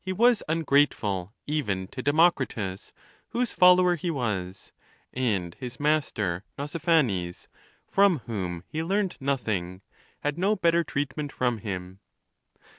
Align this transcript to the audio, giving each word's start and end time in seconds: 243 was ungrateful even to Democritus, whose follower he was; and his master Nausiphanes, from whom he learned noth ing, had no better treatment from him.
243 0.07 0.27
was 0.31 0.43
ungrateful 0.49 1.31
even 1.45 1.87
to 1.87 2.01
Democritus, 2.01 2.91
whose 3.29 3.51
follower 3.53 3.93
he 3.95 4.09
was; 4.09 4.71
and 5.13 5.53
his 5.59 5.79
master 5.79 6.43
Nausiphanes, 6.57 7.47
from 7.85 8.17
whom 8.25 8.63
he 8.67 8.81
learned 8.81 9.15
noth 9.19 9.47
ing, 9.47 9.83
had 10.21 10.39
no 10.39 10.55
better 10.55 10.83
treatment 10.83 11.31
from 11.31 11.59
him. 11.59 11.99